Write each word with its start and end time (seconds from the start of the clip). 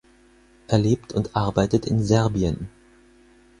Er 0.67 0.79
lebt 0.79 1.13
und 1.13 1.35
arbeitet 1.35 1.85
in 1.85 2.01
Serbien. 2.01 2.69